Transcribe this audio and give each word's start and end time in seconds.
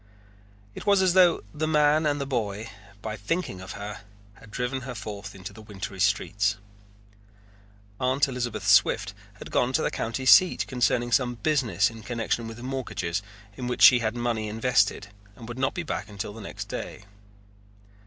It 0.73 0.87
was 0.87 1.03
as 1.03 1.13
though 1.13 1.43
the 1.53 1.67
man 1.67 2.07
and 2.07 2.19
the 2.19 2.25
boy, 2.25 2.71
by 3.03 3.15
thinking 3.15 3.61
of 3.61 3.73
her, 3.73 4.01
had 4.33 4.49
driven 4.49 4.81
her 4.81 4.95
forth 4.95 5.35
into 5.35 5.53
the 5.53 5.61
wintry 5.61 5.99
streets. 5.99 6.57
Aunt 7.99 8.27
Elizabeth 8.27 8.65
Swift 8.67 9.13
had 9.35 9.51
gone 9.51 9.73
to 9.73 9.83
the 9.83 9.91
county 9.91 10.25
seat 10.25 10.65
concerning 10.65 11.11
some 11.11 11.35
business 11.35 11.91
in 11.91 12.01
connection 12.01 12.47
with 12.47 12.59
mortgages 12.63 13.21
in 13.55 13.67
which 13.67 13.83
she 13.83 13.99
had 13.99 14.15
money 14.15 14.47
invested 14.47 15.09
and 15.35 15.47
would 15.47 15.59
not 15.59 15.75
be 15.75 15.83
back 15.83 16.09
until 16.09 16.33
the 16.33 16.41
next 16.41 16.65
day. 16.67 17.03